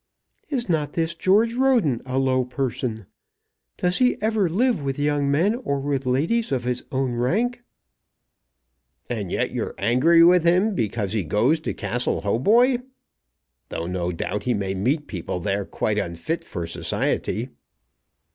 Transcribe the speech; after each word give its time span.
"Is 0.49 0.67
not 0.67 0.93
this 0.93 1.13
George 1.13 1.53
Roden 1.53 2.01
a 2.07 2.17
low 2.17 2.43
person? 2.43 3.05
Does 3.77 3.99
he 3.99 4.19
ever 4.19 4.49
live 4.49 4.81
with 4.81 4.97
young 4.97 5.29
men 5.29 5.53
or 5.53 5.79
with 5.79 6.07
ladies 6.07 6.51
of 6.51 6.63
his 6.63 6.83
own 6.91 7.11
rank?" 7.11 7.61
"And 9.11 9.31
yet 9.31 9.51
you're 9.51 9.75
angry 9.77 10.23
with 10.23 10.43
him 10.43 10.73
because 10.73 11.13
he 11.13 11.23
goes 11.23 11.59
to 11.59 11.75
Castle 11.75 12.21
Hautboy! 12.21 12.79
Though, 13.69 13.85
no 13.85 14.11
doubt, 14.11 14.41
he 14.41 14.55
may 14.55 14.73
meet 14.73 15.05
people 15.05 15.39
there 15.39 15.65
quite 15.65 15.99
unfit 15.99 16.43
for 16.43 16.65
society." 16.65 17.49